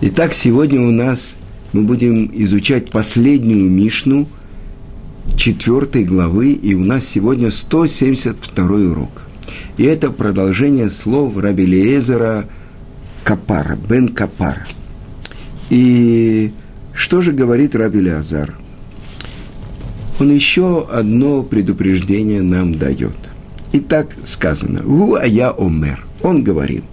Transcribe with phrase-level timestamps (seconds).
[0.00, 1.34] Итак, сегодня у нас
[1.72, 4.28] мы будем изучать последнюю Мишну
[5.34, 9.24] четвертой главы, и у нас сегодня 172 урок.
[9.76, 12.44] И это продолжение слов Раби Леезера
[13.24, 14.68] Капара, Бен Капара.
[15.68, 16.52] И
[16.94, 18.56] что же говорит Раби Леазар?
[20.20, 23.18] Он еще одно предупреждение нам дает.
[23.72, 26.06] Итак, сказано, «Гу ая омер».
[26.22, 26.84] Он говорил,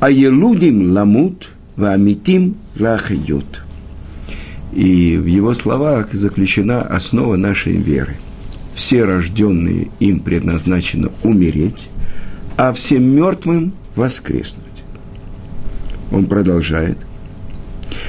[0.00, 3.62] «А елудим ламут– Вамитим лахайот.
[4.72, 8.16] И в его словах заключена основа нашей веры.
[8.74, 11.88] Все рожденные им предназначено умереть,
[12.56, 14.64] а всем мертвым воскреснуть.
[16.12, 16.98] Он продолжает.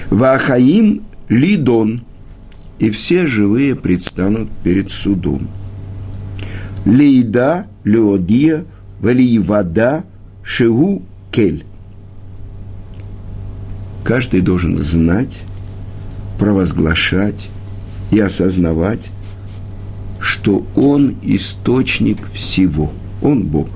[0.09, 2.01] Вахаим лидон,
[2.79, 5.47] и все живые предстанут перед судом.
[6.85, 8.65] Лейда, леодия,
[8.99, 10.03] валиевада,
[10.43, 11.65] шегу, кель
[14.03, 15.41] каждый должен знать,
[16.39, 17.49] провозглашать
[18.11, 19.11] и осознавать,
[20.19, 22.91] что Он источник всего.
[23.21, 23.67] Он Бог.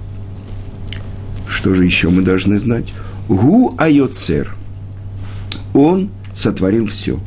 [1.48, 2.94] Что же еще мы должны знать?
[3.28, 4.56] Гу айоцер.
[5.74, 7.20] Он сотворил все.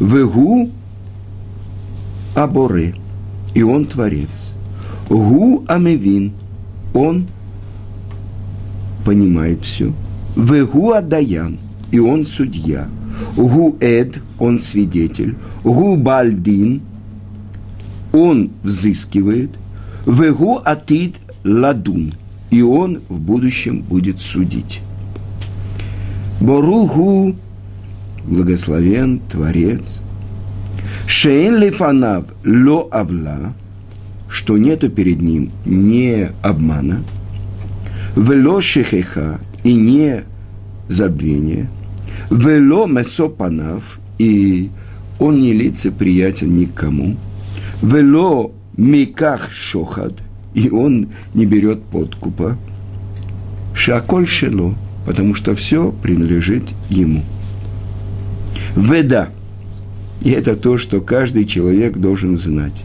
[0.00, 0.70] Вегу
[2.34, 2.94] аборы.
[3.54, 4.52] И он творец.
[5.08, 6.32] Гу амевин.
[6.94, 7.28] Он
[9.04, 9.92] понимает все.
[10.36, 11.58] Вегу адаян
[11.92, 12.88] и он судья.
[13.36, 15.36] Гу эд, он свидетель.
[15.62, 16.80] Гу бальдин,
[18.12, 19.50] он взыскивает.
[20.06, 22.14] Вегу атид ладун,
[22.50, 24.80] и он в будущем будет судить.
[26.40, 27.36] Боругу,
[28.24, 30.00] благословен Творец.
[31.06, 33.52] Шейн лифанав ло авла,
[34.28, 37.04] что нету перед ним не обмана,
[38.16, 40.24] вело шехеха и не
[40.88, 41.68] забвения–
[42.30, 44.70] Вело месопанав, и
[45.18, 47.16] он не лицеприятен никому.
[47.82, 50.14] Вело миках шохад,
[50.54, 52.56] и он не берет подкупа.
[53.74, 54.74] Шаколь шело,
[55.06, 57.22] потому что все принадлежит ему.
[58.76, 59.30] Веда,
[60.22, 62.84] и это то, что каждый человек должен знать.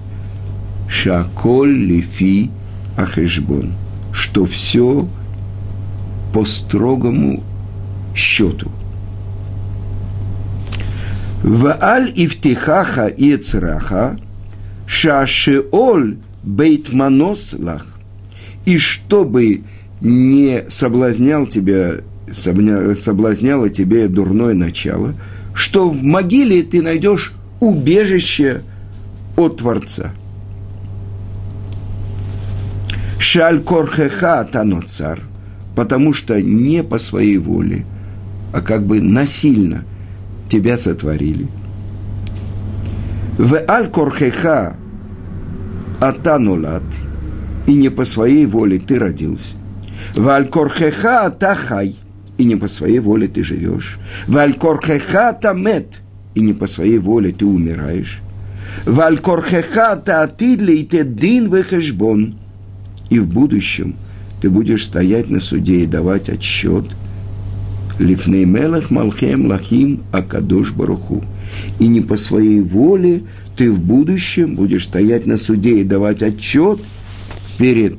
[0.89, 2.49] Шаколь лифи
[2.95, 3.73] ахешбон,
[4.11, 5.07] что все
[6.33, 7.43] по строгому
[8.15, 8.71] счету–
[11.43, 14.17] Вааль ивтихаха и цраха,
[14.87, 17.85] шашеоль бейтманос лах.
[18.65, 19.61] И чтобы
[20.01, 21.97] не соблазнял тебя,
[22.31, 25.13] соблазняло тебе дурное начало,
[25.53, 28.61] что в могиле ты найдешь убежище
[29.35, 30.11] от Творца.
[33.19, 35.21] Шаль корхеха таноцар,
[35.75, 37.85] потому что не по своей воле,
[38.53, 39.85] а как бы насильно–
[40.47, 41.47] тебя сотворили.
[43.37, 44.75] В аль-корхеха
[45.99, 46.83] атанулат,
[47.67, 49.55] и не по своей воле ты родился.
[50.15, 51.95] В аль-корхеха атахай,
[52.37, 53.99] и не по своей воле ты живешь.
[54.27, 56.01] В аль-корхеха тамет,
[56.33, 58.21] и не по своей воле ты умираешь.
[58.85, 62.35] В аль-корхеха таатидли и те дин вехешбон,
[63.09, 63.95] и в будущем
[64.41, 66.85] ты будешь стоять на суде и давать отчет–
[67.99, 71.23] Лифней Мелах Малхем Лахим Акадош Баруху.
[71.79, 73.23] И не по своей воле
[73.55, 76.79] ты в будущем будешь стоять на суде и давать отчет
[77.57, 77.95] перед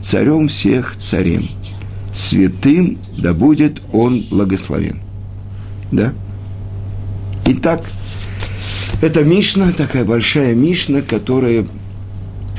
[0.00, 1.48] царем всех царем.
[2.14, 5.00] Святым да будет он благословен.
[5.90, 6.12] Да?
[7.46, 7.84] Итак,
[9.02, 11.66] это Мишна, такая большая Мишна, которая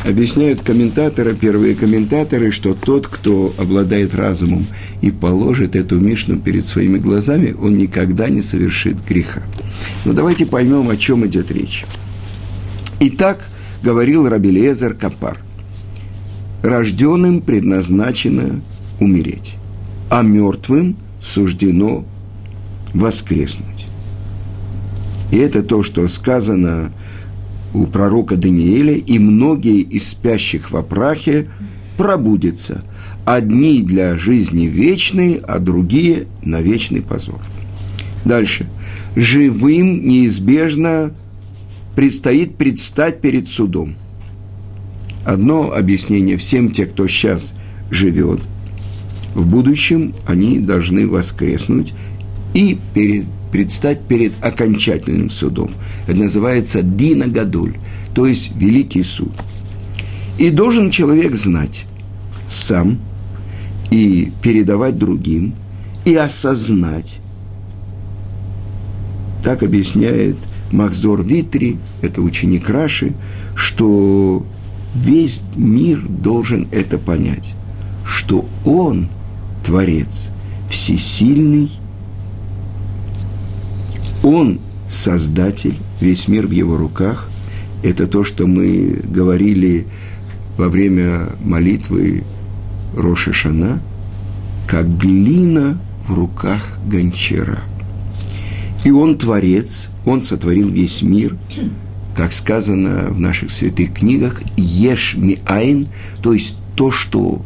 [0.06, 4.68] Объясняют комментаторы, первые комментаторы, что тот, кто обладает разумом
[5.02, 9.42] и положит эту Мишну перед своими глазами, он никогда не совершит греха.
[10.06, 11.86] Но давайте поймем, о чем идет речь.
[13.00, 13.48] Итак,
[13.84, 15.40] говорил Рабелезер Капар,
[16.62, 18.62] рожденным предназначено
[19.00, 19.56] умереть,
[20.10, 22.06] а мертвым суждено
[22.94, 23.88] воскреснуть.
[25.32, 26.92] И это то, что сказано
[27.74, 31.48] у пророка Даниэля, и многие из спящих в опрахе
[31.98, 32.84] пробудятся.
[33.26, 37.42] Одни для жизни вечной, а другие на вечный позор.
[38.24, 38.68] Дальше.
[39.16, 41.14] Живым неизбежно
[41.96, 43.96] предстоит предстать перед судом.
[45.26, 47.54] Одно объяснение всем те, кто сейчас
[47.90, 48.40] живет,
[49.34, 51.94] в будущем они должны воскреснуть
[52.58, 55.70] и перед предстать перед окончательным судом.
[56.08, 57.76] Это называется Дина Гадуль,
[58.14, 59.32] то есть Великий суд.
[60.40, 61.86] И должен человек знать
[62.50, 62.98] сам
[63.92, 65.54] и передавать другим,
[66.04, 67.20] и осознать,
[69.44, 70.36] Так объясняет
[70.72, 73.14] Макзор Витри, это ученик Раши,
[73.56, 74.46] что
[74.96, 77.54] весь мир должен это понять,
[78.04, 79.10] что он,
[79.64, 80.32] Творец,
[80.70, 81.70] всесильный,
[84.28, 87.30] он Создатель, весь мир в его руках.
[87.84, 89.86] Это то, что мы говорили
[90.58, 92.24] во время молитвы
[92.96, 93.82] Роша Шана,
[94.66, 95.78] как глина
[96.08, 97.60] в руках гончара.
[98.86, 101.36] И он творец, он сотворил весь мир,
[102.16, 105.88] как сказано в наших святых книгах, еш ми айн,
[106.22, 107.42] то есть то, что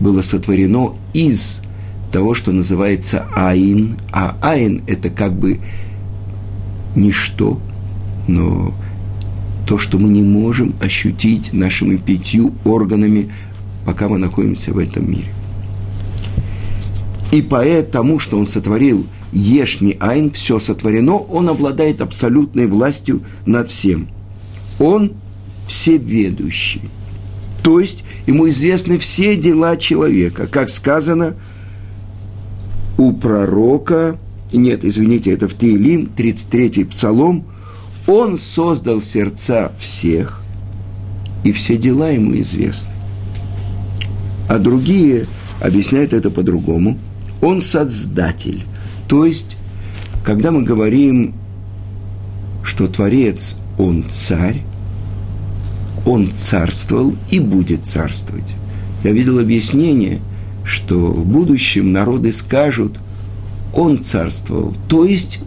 [0.00, 1.62] было сотворено из
[2.10, 5.60] того, что называется айн, а айн– это как бы
[6.96, 7.60] ничто,
[8.28, 8.74] но
[9.66, 13.30] то, что мы не можем ощутить нашими пятью органами,
[13.84, 15.28] пока мы находимся в этом мире.
[17.30, 24.08] И поэтому, что он сотворил Ешми Айн, все сотворено, он обладает абсолютной властью над всем.
[24.78, 25.12] Он
[25.66, 26.82] всеведущий.
[27.62, 30.46] То есть ему известны все дела человека.
[30.46, 31.34] Как сказано
[32.98, 34.18] у пророка
[34.58, 37.44] нет, извините, это в Теилим, 33-й псалом,
[38.06, 40.42] он создал сердца всех,
[41.44, 42.90] и все дела ему известны.
[44.48, 45.26] А другие
[45.60, 46.98] объясняют это по-другому.
[47.40, 48.64] Он создатель.
[49.08, 49.56] То есть,
[50.24, 51.34] когда мы говорим,
[52.62, 54.62] что Творец, он царь,
[56.04, 58.54] он царствовал и будет царствовать.
[59.02, 60.20] Я видел объяснение,
[60.64, 63.00] что в будущем народы скажут–
[63.72, 65.40] он царствовал, то есть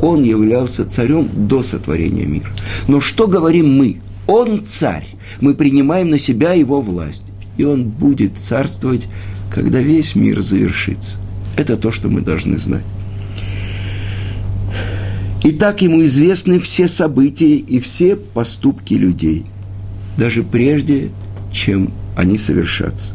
[0.00, 2.50] он являлся царем до сотворения мира.
[2.88, 3.98] Но что говорим мы?
[4.26, 5.06] Он царь.
[5.40, 7.24] Мы принимаем на себя его власть.
[7.56, 9.08] И он будет царствовать,
[9.50, 11.18] когда весь мир завершится.
[11.56, 12.84] Это то, что мы должны знать.
[15.44, 19.44] И так ему известны все события и все поступки людей,
[20.16, 21.10] даже прежде,
[21.50, 23.14] чем они совершатся.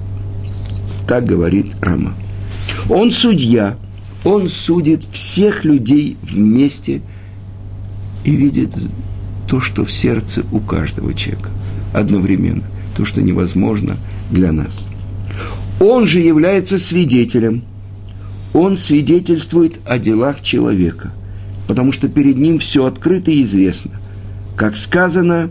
[1.07, 2.13] Так говорит Рама.
[2.89, 3.77] Он судья–
[4.27, 7.01] он судит всех людей вместе
[8.25, 8.75] и видит
[9.47, 11.49] то, что в сердце у каждого человека
[11.93, 12.65] одновременно,
[12.97, 13.95] то, что невозможно
[14.29, 14.85] для нас.
[15.79, 17.63] Он же является свидетелем.
[18.51, 21.13] Он свидетельствует о делах человека,
[21.65, 23.91] потому что перед ним все открыто и известно.
[24.57, 25.49] Как сказано,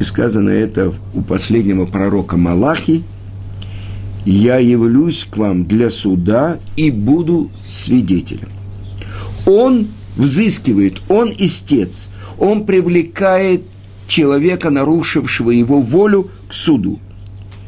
[0.00, 3.04] и сказано это у последнего пророка Малахи,
[4.24, 8.48] я явлюсь к вам для суда и буду свидетелем.
[9.46, 12.08] Он взыскивает, он истец,
[12.38, 13.62] он привлекает
[14.06, 17.00] человека, нарушившего его волю, к суду.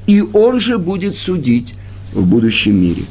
[0.06, 1.74] И он же будет судить
[2.12, 3.04] в будущем мире.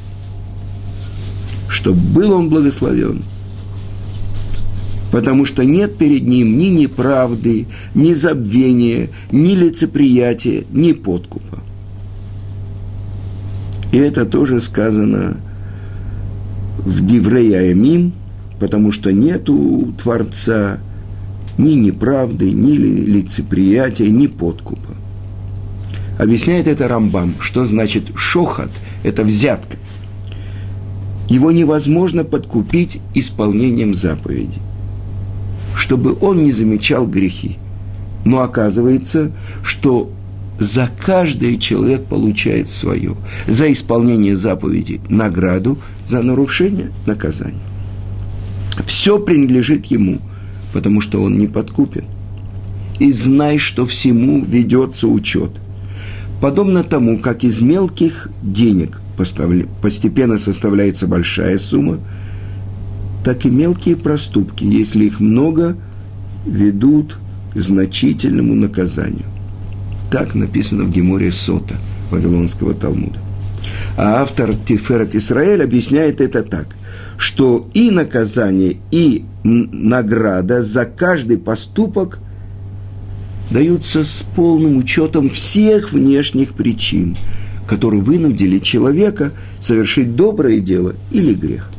[1.67, 3.23] Чтобы был он благословен.
[5.11, 11.62] Потому что нет перед ним ни неправды, ни забвения, ни лицеприятия, ни подкупа.
[13.93, 15.37] И это тоже сказано
[16.79, 18.13] в Диврей Аямим,
[18.59, 20.79] потому что нету Творца
[21.59, 24.95] ни неправды, ни лицеприятия, ни подкупа.
[26.17, 28.71] Объясняет это Рамбам, что значит шохат–
[29.03, 29.77] это взятка.
[31.29, 34.57] Его невозможно подкупить исполнением заповеди,
[35.75, 37.57] чтобы он не замечал грехи.
[38.25, 39.31] Но оказывается,
[39.61, 40.09] что
[40.59, 43.15] за каждый человек получает свое.
[43.47, 47.61] За исполнение заповеди награду, за нарушение наказание.
[48.85, 50.19] Все принадлежит ему,
[50.73, 52.05] потому что он не подкупен.
[52.99, 55.51] И знай, что всему ведется учет.
[56.41, 58.99] Подобно тому, как из мелких денег
[59.81, 61.99] постепенно составляется большая сумма,
[63.23, 65.77] так и мелкие проступки, если их много,
[66.45, 67.17] ведут
[67.53, 69.25] к значительному наказанию.
[70.13, 71.73] Так написано в Геморе Сота
[72.11, 73.17] Вавилонского Талмуда.
[73.97, 76.67] А автор Тиферет Исраэль объясняет это так,
[77.17, 82.19] что и наказание, и награда за каждый поступок
[83.49, 87.17] даются с полным учетом всех внешних причин,
[87.67, 91.71] которые вынудили человека совершить доброе дело или грех.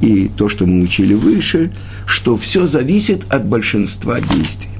[0.00, 1.70] И то, что мы учили выше,
[2.06, 4.73] что все зависит от большинства действий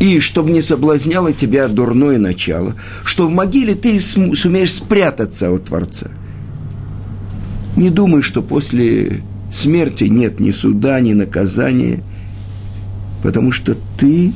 [0.00, 6.10] и чтобы не соблазняло тебя дурное начало, что в могиле ты сумеешь спрятаться от Творца.
[7.76, 12.02] Не думай, что после смерти нет ни суда, ни наказания,
[13.22, 14.32] потому что ты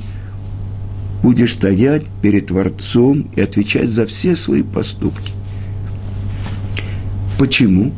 [1.22, 5.32] будешь стоять перед Творцом и отвечать за все свои поступки.
[7.38, 7.92] Почему?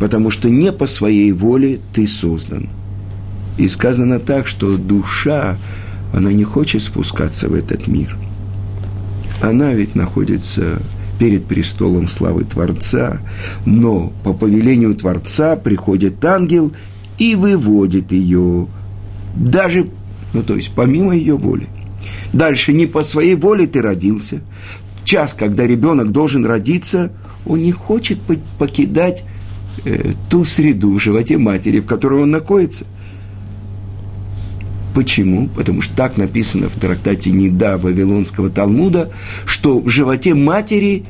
[0.00, 2.70] потому что не по своей воле ты создан.
[3.58, 5.58] И сказано так, что душа,
[6.12, 8.16] она не хочет спускаться в этот мир.
[9.40, 10.80] Она ведь находится
[11.18, 13.20] перед престолом славы Творца,
[13.66, 16.72] но по повелению Творца приходит ангел
[17.18, 18.68] и выводит ее,
[19.36, 19.90] даже,
[20.32, 21.68] ну то есть помимо ее воли.
[22.32, 24.40] Дальше, не по своей воле ты родился.
[25.00, 27.10] В час, когда ребенок должен родиться,
[27.46, 28.18] он не хочет
[28.58, 29.24] покидать
[29.84, 32.86] э, ту среду в животе матери, в которой он находится.
[34.94, 35.48] Почему?
[35.48, 39.10] Потому что так написано в трактате Неда Вавилонского Талмуда,
[39.46, 41.04] что в животе матери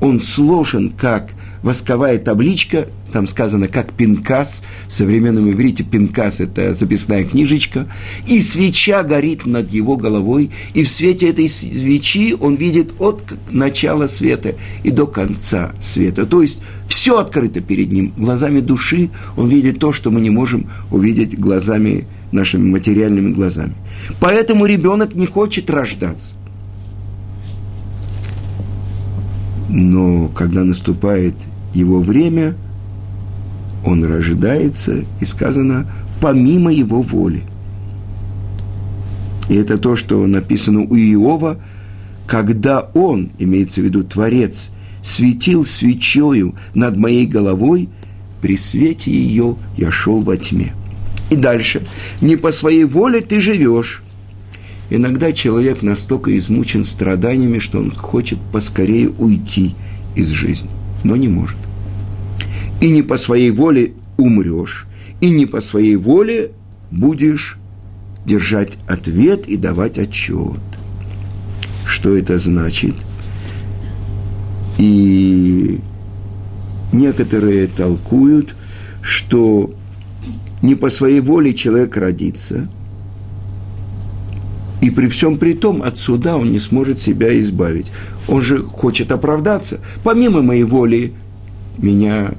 [0.00, 1.32] он сложен как
[1.62, 7.86] восковая табличка, там сказано как пинкас, в современном иврите пинкас– это записная книжечка,
[8.26, 14.06] и свеча горит над его головой, и в свете этой свечи он видит от начала
[14.06, 16.26] света и до конца света.
[16.26, 18.12] То есть все открыто перед ним.
[18.16, 23.74] Глазами души он видит то, что мы не можем увидеть глазами, нашими материальными глазами.
[24.20, 26.34] Поэтому ребенок не хочет рождаться.
[29.68, 31.34] Но когда наступает
[31.72, 32.54] его время,
[33.84, 35.86] он рождается, и сказано,
[36.20, 37.42] помимо его воли.
[39.48, 41.58] И это то, что написано у Иова,
[42.26, 44.70] когда он, имеется в виду Творец,
[45.02, 47.88] светил свечою над моей головой,
[48.40, 50.72] при свете ее я шел во тьме.
[51.30, 51.82] И дальше.
[52.20, 54.02] Не по своей воле ты живешь.
[54.90, 59.74] Иногда человек настолько измучен страданиями, что он хочет поскорее уйти
[60.16, 60.70] из жизни,
[61.04, 61.56] но не может.
[62.80, 64.86] И не по своей воле умрешь,
[65.20, 66.52] и не по своей воле
[66.90, 67.58] будешь
[68.24, 70.60] держать ответ и давать отчет.
[71.86, 72.94] Что это значит?
[74.78, 75.80] И
[76.92, 78.54] некоторые толкуют,
[79.02, 79.72] что
[80.62, 82.68] не по своей воле человек родится–
[84.80, 87.90] и при всем при том от суда он не сможет себя избавить.
[88.28, 89.80] Он же хочет оправдаться.
[90.04, 91.12] Помимо моей воли,
[91.78, 92.32] меня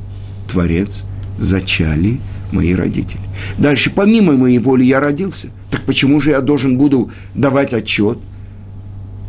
[0.47, 1.05] Творец
[1.38, 2.19] зачали
[2.51, 3.21] мои родители.
[3.57, 5.50] Дальше, помимо моей воли я родился.
[5.69, 8.19] Так почему же я должен буду давать отчет?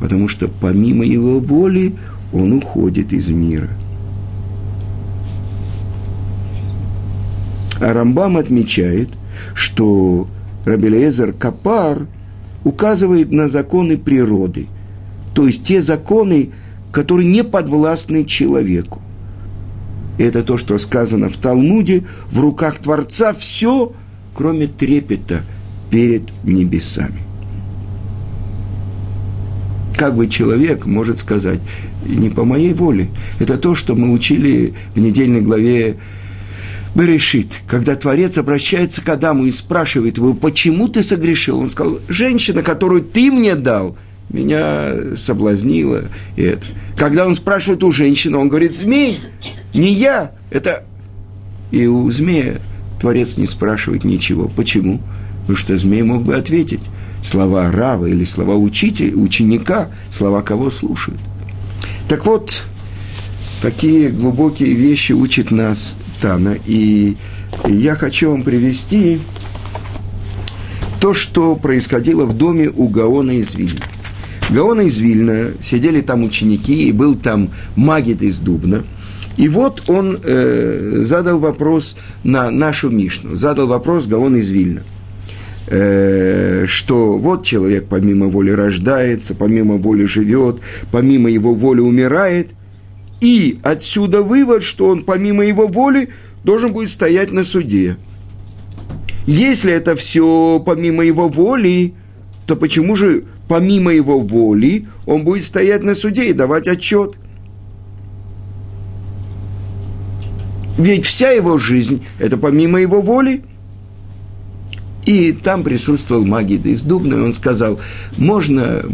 [0.01, 1.95] Потому что помимо его воли
[2.33, 3.71] он уходит из мира.
[7.81, 9.11] А Рамбам отмечает,
[9.55, 10.29] что
[10.65, 12.07] Рабелезер Капар–
[12.65, 14.67] указывает на законы природы,
[15.35, 16.51] то есть те законы,
[16.91, 19.01] которые не подвластны человеку.
[20.19, 23.93] Это то, что сказано в Талмуде, в руках Творца все,
[24.35, 25.43] кроме трепета
[25.91, 27.23] перед небесами.
[29.97, 31.61] Как бы человек может сказать,
[32.07, 33.09] не по моей воле.
[33.39, 35.97] Это то, что мы учили в недельной главе
[36.95, 41.59] Берешит, когда Творец обращается к Адаму и спрашивает его, почему ты согрешил?
[41.59, 43.97] Он сказал, женщина, которую ты мне дал,
[44.33, 46.05] меня соблазнила.
[46.37, 46.67] И это.
[46.97, 49.21] Когда он спрашивает у женщины, он говорит, змей,
[49.75, 50.85] не я, это...
[51.71, 52.61] И у змея
[53.01, 54.49] Творец не спрашивает ничего.
[54.55, 55.01] Почему?
[55.43, 56.83] Потому что змей мог бы ответить.
[57.23, 61.21] Слова Рава или слова учителя, ученика, слова кого слушают.
[62.09, 62.63] Так вот,
[63.63, 66.57] такие глубокие вещи учит нас Тана.
[66.67, 67.17] И
[67.67, 69.21] я хочу вам привести
[71.01, 73.83] то, что происходило в доме у Гаона из Вильна.
[74.53, 78.85] Гаона из Вильна, сидели там ученики, и был там магит из Дубна.
[79.37, 84.83] И вот он э, задал вопрос на нашу Мишну, задал вопрос Гаон из Вильна
[85.69, 92.51] э, что вот человек помимо воли рождается, помимо воли живет, помимо его воли умирает–
[93.23, 96.09] и отсюда вывод, что он помимо его воли
[96.43, 97.97] должен будет стоять на суде.
[99.27, 101.95] Если это все помимо его воли,
[102.49, 107.17] то почему же помимо его воли он будет стоять на суде и давать отчет?
[110.79, 113.43] Ведь вся его жизнь– это помимо его воли.
[115.05, 117.79] И там присутствовал Магид из Дубна, и он сказал,
[118.17, 118.87] можно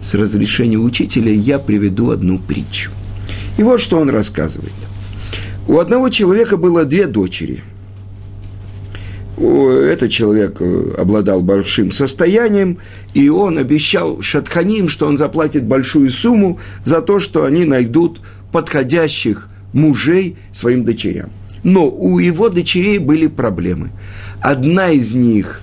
[0.00, 2.92] с разрешения учителя я приведу одну притчу.
[3.58, 4.72] И вот что он рассказывает.
[5.66, 7.64] У одного человека было две дочери.
[9.40, 12.78] Этот человек э, обладал большим состоянием,
[13.14, 18.20] и он обещал Шатханим, что он заплатит большую сумму за то, что они найдут
[18.52, 21.30] подходящих мужей своим дочерям.
[21.62, 23.90] Но у его дочерей были проблемы.
[24.40, 25.62] Одна из них,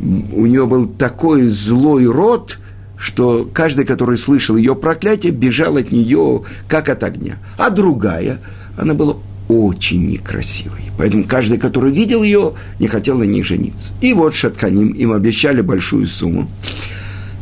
[0.00, 2.58] у нее был такой злой род–
[2.96, 7.36] что каждый, который слышал ее проклятие, бежал от нее как от огня.
[7.58, 8.40] А другая,
[8.76, 9.18] она была
[9.48, 10.90] очень некрасивой.
[10.98, 13.92] Поэтому каждый, который видел ее, не хотел на ней жениться.
[14.00, 16.48] И вот Шатханим им обещали большую сумму.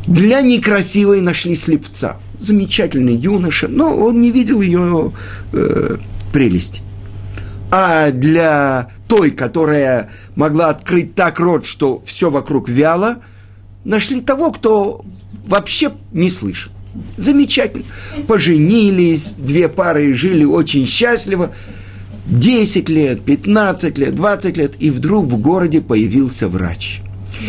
[0.07, 2.17] Для некрасивой нашли слепца.
[2.39, 5.13] Замечательный юноша, но он не видел ее
[5.53, 5.97] э,
[6.31, 6.81] прелести.
[7.71, 13.17] А для той, которая могла открыть так рот, что все вокруг вяло,
[13.83, 15.03] нашли того, кто
[15.47, 16.71] вообще не слышал.
[17.17, 17.85] Замечательно.
[18.27, 21.51] Поженились, две пары жили очень счастливо.
[22.27, 27.01] 10 лет, 15 лет, 20 лет, и вдруг в городе появился врач.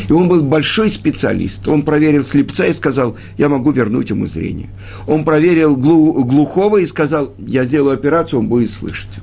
[0.08, 1.66] И он был большой специалист.
[1.68, 4.68] Он проверил слепца и сказал, я могу вернуть ему зрение.
[5.06, 9.20] Он проверил глухого и сказал, я сделаю операцию, он будет слышать.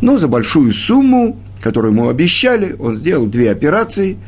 [0.00, 4.18] Но за большую сумму, которую ему обещали, он сделал две операции,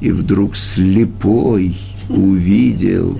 [0.00, 1.76] и вдруг слепой
[2.08, 3.18] увидел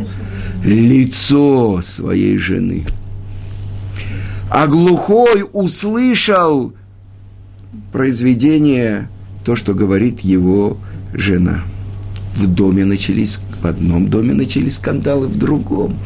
[0.65, 2.85] лицо своей жены–
[4.55, 6.75] а глухой услышал
[7.91, 9.09] произведение,
[9.47, 10.77] то, что говорит его
[11.15, 11.63] жена.
[12.35, 15.97] В доме начались, в одном доме начались скандалы, в другом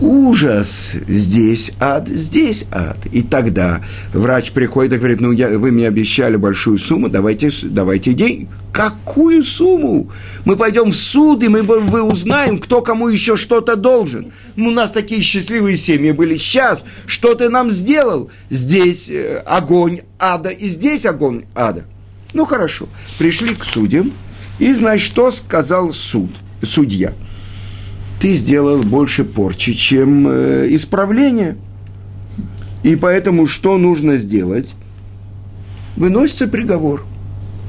[0.00, 2.98] ужас, здесь ад, здесь ад.
[3.12, 8.12] И тогда врач приходит и говорит, ну, я, вы мне обещали большую сумму, давайте, давайте
[8.12, 8.48] деньги.
[8.72, 10.10] Какую сумму?
[10.44, 14.32] Мы пойдем в суд, и мы, вы узнаем, кто кому еще что-то должен.
[14.56, 16.36] У нас такие счастливые семьи были.
[16.36, 18.30] Сейчас, что ты нам сделал?
[18.50, 21.84] Здесь э, огонь ада, и здесь огонь ада.
[22.34, 22.88] Ну, хорошо.
[23.18, 24.12] Пришли к судьям,
[24.58, 26.30] и, значит, что сказал суд,
[26.62, 27.12] судья–
[28.20, 31.56] ты сделал больше порчи, чем э, исправление.
[32.82, 34.74] И поэтому что нужно сделать?
[35.96, 37.04] Выносится приговор.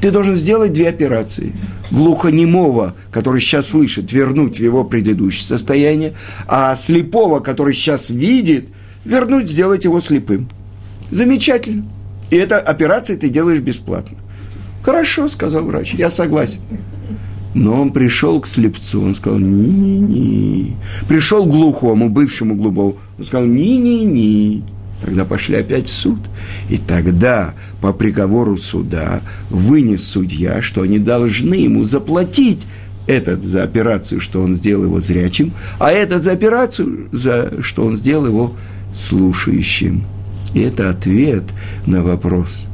[0.02, 1.54] Ты должен сделать две операции.
[1.92, 6.14] Глухонемого, который сейчас слышит, вернуть в его предыдущее состояние,
[6.48, 8.70] а слепого, который сейчас видит,
[9.04, 10.50] вернуть, сделать его слепым.
[11.12, 11.86] Замечательно.
[12.30, 14.18] И эта операция ты делаешь бесплатно.
[14.84, 16.62] Хорошо, сказал врач, я согласен.
[17.54, 20.76] Но он пришел к слепцу, он сказал, ни-ни-ни.
[21.08, 24.64] Пришел к глухому, бывшему глубокому, он сказал, ни-ни-ни.
[25.02, 26.20] Тогда пошли опять в суд.
[26.70, 32.68] И тогда по приговору суда вынес судья, что они должны ему заплатить
[33.08, 37.96] этот за операцию, что он сделал его зрячим, а этот за операцию, за что он
[37.96, 38.54] сделал его
[38.94, 40.04] слушающим.
[40.54, 41.44] И это ответ
[41.88, 42.68] на вопрос.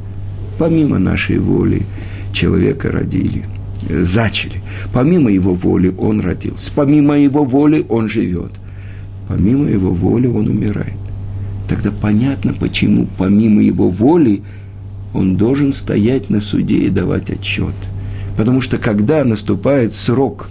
[0.57, 1.85] Помимо нашей воли
[2.33, 3.45] человека родили–
[3.89, 4.61] зачали.
[4.93, 6.71] Помимо его воли он родился.
[6.73, 8.51] Помимо его воли он живет.
[9.27, 10.93] Помимо его воли он умирает.
[11.67, 14.43] Тогда понятно, почему помимо его воли
[15.13, 17.73] он должен стоять на суде и давать отчет.
[18.37, 20.49] Потому что когда наступает срок,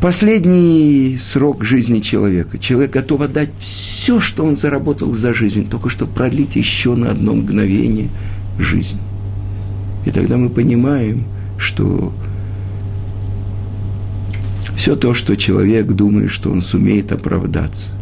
[0.00, 6.12] последний срок жизни человека, человек готов отдать все, что он заработал за жизнь, только чтобы
[6.12, 8.08] продлить еще на одно мгновение
[8.58, 8.98] жизнь.
[10.06, 11.24] И тогда мы понимаем–
[11.58, 12.12] что
[14.76, 17.92] все то, что человек думает, что он сумеет оправдаться.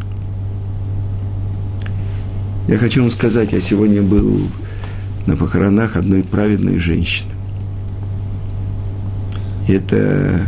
[2.67, 4.47] Я хочу вам сказать, я сегодня был
[5.25, 7.31] на похоронах одной праведной женщины.
[9.67, 10.47] И это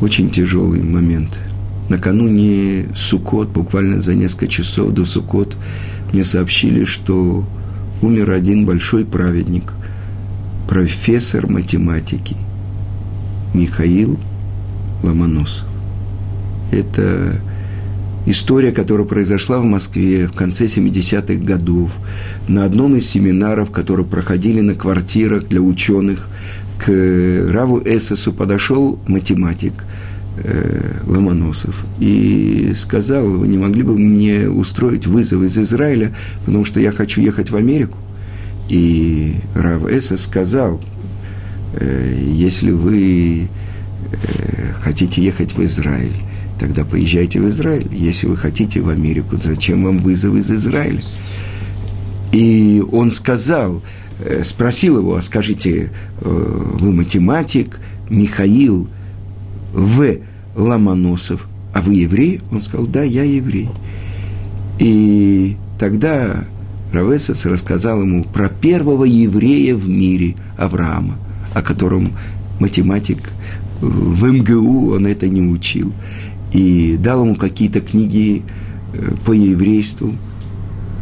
[0.00, 1.40] очень тяжелый момент.
[1.88, 5.56] Накануне Сукот, буквально за несколько часов до Сукот,
[6.12, 7.44] мне сообщили, что
[8.02, 9.72] умер один большой праведник–
[10.70, 12.36] профессор математики
[13.54, 14.20] Михаил
[15.02, 15.66] Ломоносов.
[16.70, 17.40] Это
[18.24, 21.90] история, которая произошла в Москве в конце 70-х годов
[22.46, 26.28] на одном из семинаров, которые проходили на квартирах для ученых.
[26.78, 29.72] К Раву Эссесу подошел математик
[30.36, 36.14] э, Ломоносов и сказал, вы не могли бы мне устроить вызов из Израиля,
[36.46, 37.98] потому что я хочу ехать в Америку.
[38.70, 40.80] И Рав Эса сказал,
[41.74, 43.48] э, если вы
[44.12, 46.14] э, хотите ехать в Израиль,
[46.58, 47.88] тогда поезжайте в Израиль.
[47.92, 51.02] Если вы хотите в Америку, зачем вам вызов из Израиля?
[52.30, 53.82] И он сказал,
[54.20, 58.88] э, спросил его, а скажите, вы математик, Михаил
[59.72, 60.18] В.
[60.56, 62.40] Ломоносов, а вы еврей?
[62.50, 63.68] Он сказал, да, я еврей.
[64.78, 66.44] И тогда
[66.92, 71.16] Равесес рассказал ему про первого еврея в мире, Авраама,
[71.54, 72.12] о котором
[72.58, 73.30] математик
[73.80, 75.92] в МГУ он это не учил.
[76.52, 78.42] И дал ему какие-то книги
[78.92, 80.14] э, по еврейству.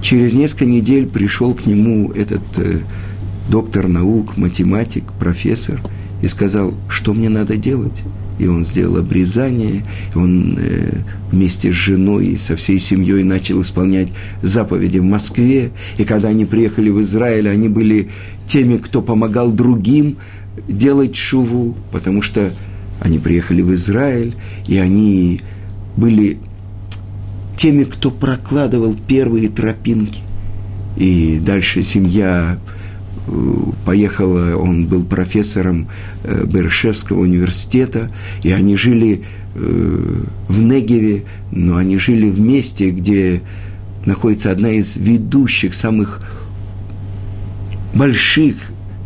[0.01, 2.81] Через несколько недель пришел к нему этот э,
[3.49, 5.81] доктор наук, математик, профессор,
[6.23, 8.03] и сказал, что мне надо делать.
[8.39, 9.83] И он сделал обрезание,
[10.15, 14.09] он э, вместе с женой и со всей семьей начал исполнять
[14.43, 18.11] заповеди в Москве, и когда они приехали в Израиль, они были
[18.47, 20.17] теми, кто помогал другим
[20.69, 22.53] делать шуву, потому что
[23.01, 24.35] они приехали в Израиль,
[24.67, 25.41] и они
[25.97, 26.39] были
[27.57, 30.21] теми, кто прокладывал первые тропинки.
[30.97, 32.59] И дальше семья
[33.85, 35.89] поехала, он был профессором
[36.25, 38.11] э, Бершевского университета,
[38.43, 43.43] и они жили э, в Негеве, но они жили в месте, где
[44.05, 46.21] находится одна из ведущих, самых
[47.95, 48.57] больших,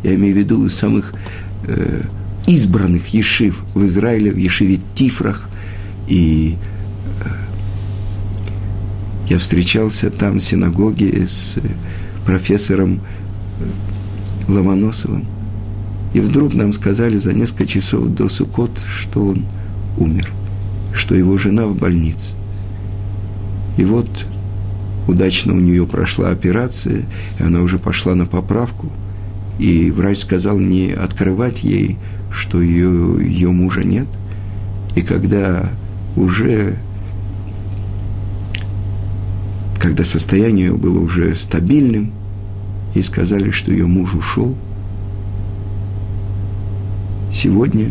[0.03, 1.15] я имею в виду, самых
[2.47, 5.49] избранных ешив в Израиле, в ешиве Тифрах.
[6.09, 6.57] И
[9.29, 11.59] я встречался там в синагоге с
[12.27, 13.01] профессором
[14.49, 15.27] Ломоносовым.
[16.15, 19.45] И вдруг нам сказали за несколько часов до Сукот, что он
[19.97, 20.31] умер,
[20.93, 22.35] что его жена в больнице.
[23.77, 24.27] И вот
[25.09, 27.07] удачно у нее прошла операция,
[27.39, 28.91] и она уже пошла на поправку.
[29.59, 31.97] И врач сказал не открывать ей,
[32.31, 34.07] что ее, ее мужа нет.
[34.95, 35.71] И когда
[36.17, 36.77] уже
[39.79, 42.13] когда состояние было уже стабильным,
[42.95, 44.55] и сказали, что ее муж ушел.
[47.33, 47.91] Сегодня,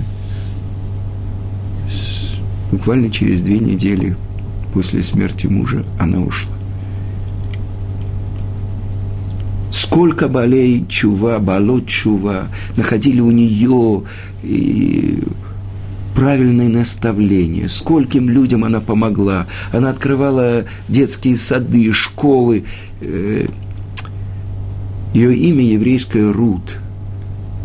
[2.71, 4.15] буквально через две недели
[4.73, 6.53] после смерти мужа, она ушла.
[9.71, 14.03] Сколько болей чува, болот чува, находили у нее
[14.43, 15.19] и
[16.15, 19.47] правильные наставления, скольким людям она помогла.
[19.73, 22.63] Она открывала детские сады, школы.
[25.13, 26.77] Э, Ее имя еврейское Рут.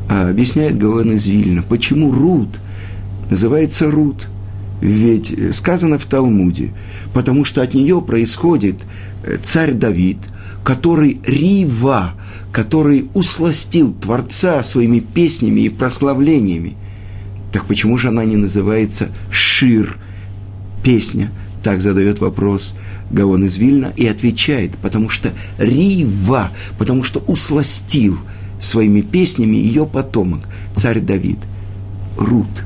[0.09, 2.61] А объясняет Гаон из Вильна, почему Рут
[3.31, 4.29] называется Рут.
[4.81, 6.73] Ведь сказано в Талмуде,
[7.15, 8.77] потому что от нее происходит
[9.25, 10.19] э, царь Давид,
[10.65, 12.15] который Рива,
[12.53, 16.77] который усластил Творца своими песнями и прославлениями–
[17.57, 19.97] так почему же она не называется «Шир»–
[20.85, 21.31] песня?
[21.67, 22.77] Так задает вопрос
[23.11, 28.21] Гавон из Вильна и отвечает, потому что Рива, потому что усластил
[28.61, 30.43] своими песнями ее потомок,
[30.77, 31.41] царь Давид,
[32.17, 32.65] Рут.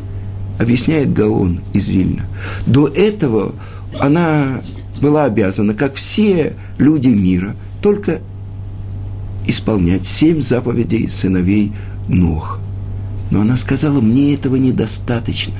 [0.58, 2.26] Объясняет Гаон из Вильна.
[2.66, 3.54] До этого
[3.98, 4.60] она
[5.00, 8.20] была обязана, как все люди мира, только
[9.46, 11.72] исполнять семь заповедей сыновей
[12.06, 12.58] Ноха.
[13.30, 15.54] Но она сказала, мне этого недостаточно.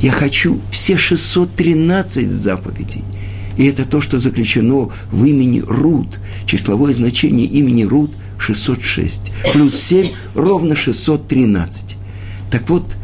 [0.00, 3.04] Я хочу все 613 заповедей.
[3.56, 6.18] И это то, что заключено в имени Рут.
[6.46, 9.32] Числовое значение имени Рут 606.
[9.52, 11.96] Плюс 7 ровно 613.
[12.50, 12.96] Так вот,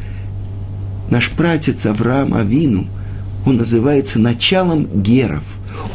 [1.11, 2.87] наш пратец Авраам Авину,
[3.45, 5.45] он называется началом геров.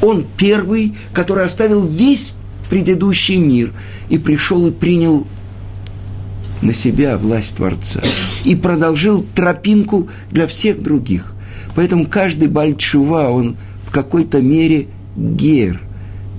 [0.02, 2.34] Он первый, который оставил весь
[2.70, 3.74] предыдущий мир
[4.10, 5.26] и пришел и принял
[6.62, 8.02] на себя власть Творца.
[8.44, 11.34] И продолжил тропинку для всех других.
[11.76, 15.82] Поэтому каждый Бальчува, он в какой-то мере гер,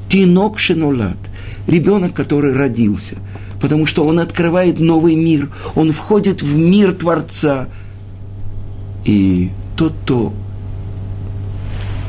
[0.08, 1.18] тинок шенулат,
[1.66, 3.16] ребенок, который родился,
[3.60, 7.68] потому что он открывает новый мир, он входит в мир Творца.
[9.04, 10.32] И тот, кто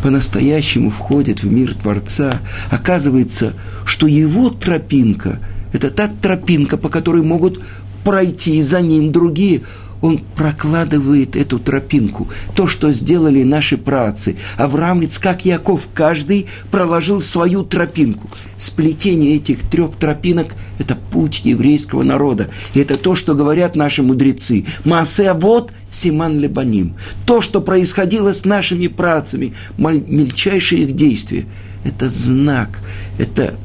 [0.01, 3.53] по-настоящему входит в мир Творца, оказывается,
[3.85, 5.39] что его тропинка–
[5.73, 7.59] это та тропинка, по которой могут
[8.03, 9.61] пройти за ним другие.
[10.01, 12.27] Он прокладывает эту тропинку.
[12.55, 14.35] То, что сделали наши працы.
[14.57, 18.29] Авраам, Ицкак, Яков, каждый проложил свою тропинку.
[18.57, 22.49] Сплетение этих трех тропинок– это путь еврейского народа.
[22.73, 24.65] И это то, что говорят наши мудрецы.
[24.83, 26.95] Маасе вот Симан Лебаним.
[27.25, 31.45] То, что происходило с нашими працами, мельчайшие их действия–
[31.85, 32.79] это знак,
[33.17, 33.55] это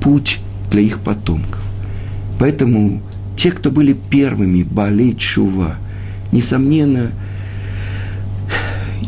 [0.00, 0.40] путь
[0.70, 1.60] для их потомков.
[2.38, 3.02] Поэтому
[3.40, 5.76] те, кто были первыми, Балей Чува,
[6.30, 7.10] несомненно,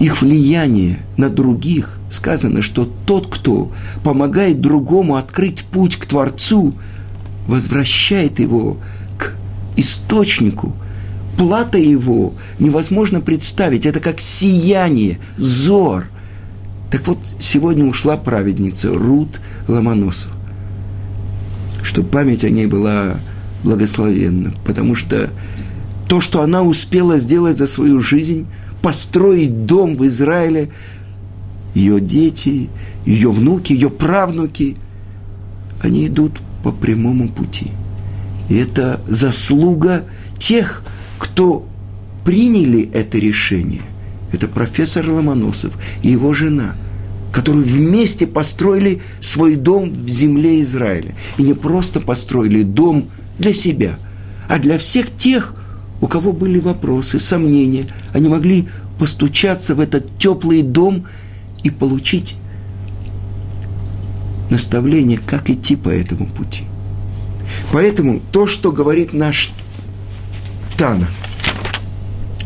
[0.00, 6.72] их влияние на других, сказано, что тот, кто помогает другому открыть путь к Творцу,
[7.46, 8.78] возвращает его
[9.18, 9.34] к
[9.76, 10.74] источнику,
[11.36, 13.84] плата его невозможно представить.
[13.84, 16.06] Это как сияние, зор.
[16.90, 20.34] Так вот, сегодня ушла праведница Рут Ломоносова.
[21.82, 23.18] Чтобы память о ней была
[23.62, 25.30] благословенна, потому что
[26.08, 28.46] то, что она успела сделать за свою жизнь,
[28.82, 30.70] построить дом в Израиле,
[31.74, 32.68] ее дети,
[33.06, 34.76] ее внуки, ее правнуки,
[35.80, 37.68] они идут по прямому пути.
[38.48, 40.04] И это заслуга
[40.38, 40.82] тех,
[41.18, 41.66] кто
[42.24, 43.82] приняли это решение.
[44.32, 46.74] Это профессор Ломоносов и его жена,
[47.32, 51.14] которые вместе построили свой дом в земле Израиля.
[51.38, 53.98] И не просто построили дом для себя,
[54.48, 55.54] а для всех тех,
[56.00, 57.86] у кого были вопросы, сомнения.
[58.12, 58.68] Они могли
[58.98, 61.06] постучаться в этот теплый дом
[61.62, 62.36] и получить
[64.50, 66.64] наставление, как идти по этому пути.
[67.72, 69.50] Поэтому то, что говорит наш
[70.76, 71.08] Тана,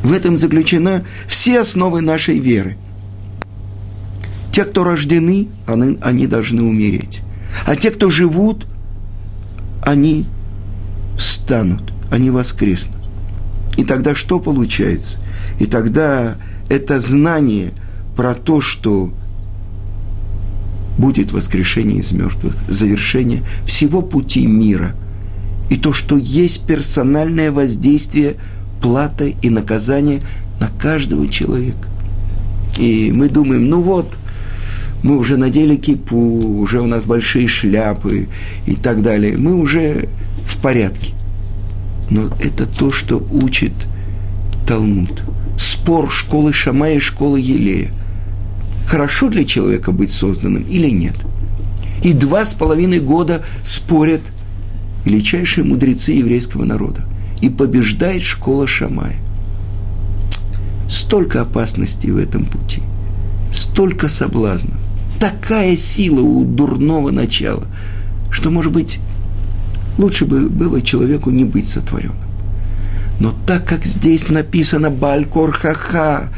[0.02, 2.76] в этом заключена все основы нашей веры.
[4.52, 7.20] Те, кто рождены, они, они должны умереть.
[7.66, 8.66] А те, кто живут,
[9.82, 10.26] они
[11.46, 12.96] встанут, они воскреснут.
[13.76, 15.18] И тогда что получается?
[15.60, 16.36] И тогда
[16.68, 17.72] это знание
[18.16, 19.12] про то, что
[20.98, 24.96] будет воскрешение из мертвых, завершение всего пути мира.
[25.70, 28.36] И то, что есть персональное воздействие,
[28.82, 30.22] плата и наказание
[30.58, 31.88] на каждого человека.
[32.76, 34.18] И мы думаем, ну вот,
[35.04, 38.26] мы уже надели кипу, уже у нас большие шляпы
[38.66, 39.36] и так далее.
[39.38, 40.08] Мы уже
[40.44, 41.15] в порядке.
[42.10, 43.72] Но это то, что учит
[44.66, 45.22] Талмуд.
[45.58, 47.90] Спор школы Шамая и школы Елея–
[48.86, 51.16] хорошо для человека быть созданным или нет.
[52.02, 54.22] И два с половиной года спорят
[55.04, 57.02] величайшие мудрецы еврейского народа.
[57.40, 59.16] И побеждает школа Шамая.
[60.88, 62.80] Столько опасностей в этом пути,
[63.52, 64.78] столько соблазнов,
[65.18, 67.64] такая сила у дурного начала,
[68.30, 69.00] что, может быть,
[69.98, 72.16] лучше бы было человеку не быть сотворенным.
[73.18, 76.28] Но так как здесь написано Балькор-ха-ха,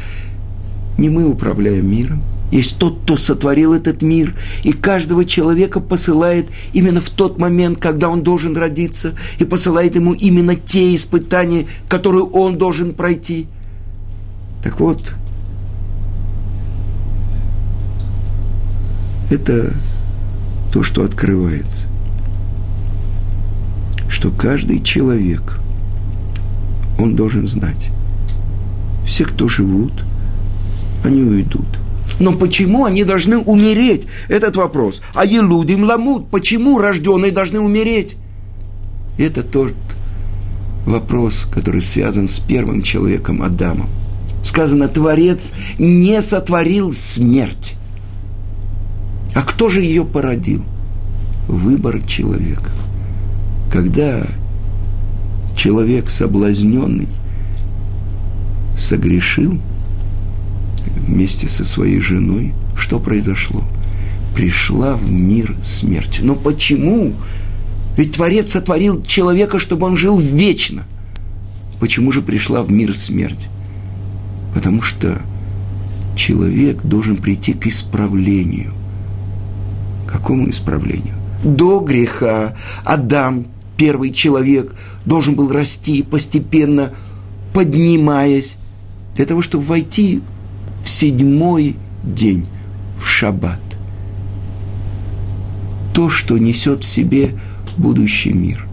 [0.97, 6.99] не мы управляем миром, есть тот, кто сотворил этот мир, и каждого человека посылает именно
[6.99, 12.57] в тот момент, когда он должен родиться, и посылает ему именно те испытания, которые он
[12.57, 13.47] должен пройти.
[14.63, 15.13] Так вот,
[19.29, 19.73] это
[20.73, 21.87] то, что открывается,
[24.19, 25.61] что каждый человек,
[26.97, 27.89] он должен знать,
[29.05, 29.93] все, кто живут,
[31.05, 31.67] они уйдут–
[32.19, 34.07] но почему они должны умереть?
[34.27, 35.01] Этот вопрос.
[35.13, 36.27] А елудим ламут.
[36.27, 38.17] Почему рожденные должны умереть?
[39.17, 39.73] Это тот
[40.85, 43.87] вопрос, который связан с первым человеком Адамом.
[44.43, 47.75] Сказано, Творец не сотворил смерть.
[49.33, 50.65] А кто же ее породил?
[51.47, 52.69] Выбор человека.
[53.71, 54.23] Когда
[55.55, 57.07] человек соблазненный
[58.75, 59.59] согрешил–
[61.09, 63.63] вместе со своей женой, что произошло?
[64.35, 66.19] Пришла в мир смерть.
[66.21, 67.13] Но почему?
[67.97, 70.83] Ведь Творец сотворил человека, чтобы он жил вечно.
[71.79, 73.47] Почему же пришла в мир смерть?
[74.53, 75.21] Потому что
[76.15, 78.73] человек должен прийти к исправлению.
[80.07, 81.15] Какому исправлению?
[81.43, 83.45] До греха Адам,
[83.79, 86.93] первый человек, должен был расти постепенно,
[87.53, 88.57] поднимаясь,
[89.15, 90.21] для того, чтобы войти
[90.83, 92.45] в седьмой день,
[93.01, 93.61] в шаббат.
[95.93, 97.39] То, что несет в себе
[97.77, 98.67] будущий мир.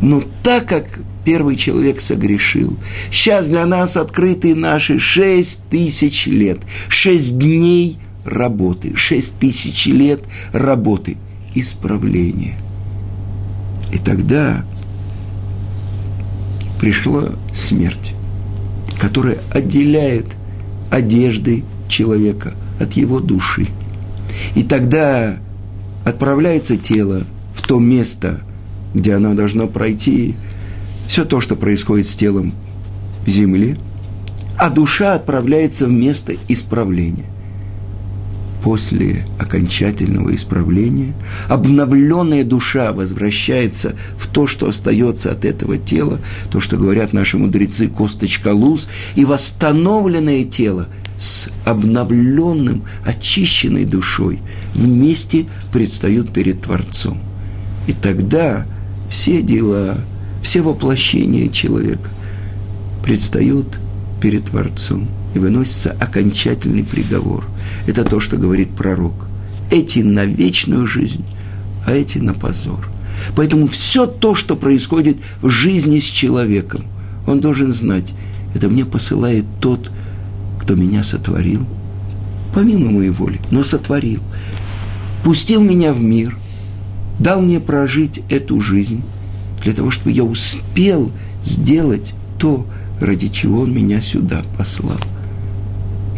[0.00, 2.78] Но так как первый человек согрешил,
[3.12, 10.22] сейчас для нас открыты наши шесть тысяч лет, шесть дней работы, шесть тысяч лет
[10.54, 11.18] работы,
[11.54, 12.56] исправления.
[13.92, 14.64] И тогда
[16.80, 18.14] пришла смерть,
[19.00, 20.26] которая отделяет
[20.90, 23.66] одежды человека, от его души.
[24.54, 25.36] И тогда
[26.04, 27.24] отправляется тело
[27.54, 28.40] в то место,
[28.94, 30.34] где оно должно пройти
[31.08, 32.54] все то, что происходит с телом
[33.26, 33.76] в земле,
[34.56, 37.26] а душа отправляется в место исправления–
[38.62, 41.14] после окончательного исправления
[41.48, 46.20] обновленная душа возвращается в то, что остается от этого тела,
[46.50, 54.40] то, что говорят наши мудрецы, косточка луз, и восстановленное тело с обновленным, очищенной душой
[54.74, 57.18] вместе предстают перед Творцом.
[57.86, 58.66] И тогда
[59.10, 59.98] все дела,
[60.42, 62.08] все воплощения человека
[63.02, 63.80] предстают
[64.20, 67.44] перед Творцом– и выносится окончательный приговор.
[67.86, 69.28] Это то, что говорит пророк.
[69.70, 71.24] Эти на вечную жизнь,
[71.86, 72.88] а эти на позор.
[73.36, 76.84] Поэтому все то, что происходит в жизни с человеком,
[77.26, 78.12] он должен знать,
[78.54, 79.90] это мне посылает тот,
[80.60, 81.64] кто меня сотворил,
[82.54, 84.20] помимо моей воли, но сотворил.
[85.22, 86.36] Пустил меня в мир,
[87.18, 89.02] дал мне прожить эту жизнь,
[89.62, 91.12] для того, чтобы я успел
[91.44, 92.66] сделать то,
[93.00, 94.98] ради чего Он меня сюда послал.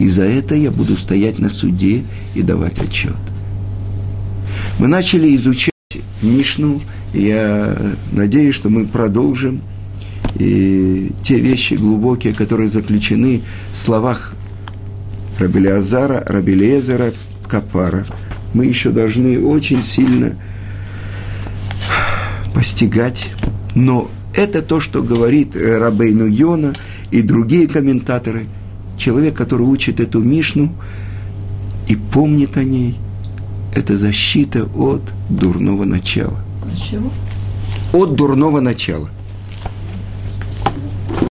[0.03, 2.03] И за это я буду стоять на суде
[2.35, 3.15] и давать отчет.
[4.81, 5.71] Мы начали изучать
[6.23, 6.83] Мишну,
[7.15, 7.79] и я
[8.11, 9.61] надеюсь, что мы продолжим
[10.41, 14.35] и те вещи глубокие, которые заключены в словах
[15.39, 17.13] Рабелиазара, Рабелиезера,
[17.47, 18.05] Капара,
[18.55, 20.37] мы еще должны очень сильно
[22.53, 23.31] постигать.
[23.77, 26.73] Но это то, что говорит Рабейну Йона
[27.13, 28.49] и другие комментаторы.
[28.97, 30.73] Человек, который учит эту Мишну
[31.89, 32.97] и помнит о ней,
[33.75, 36.39] это защита от дурного начала.
[36.65, 37.11] От чего?
[37.93, 39.09] От дурного начала–